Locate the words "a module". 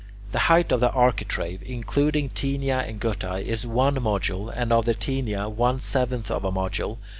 6.43-6.97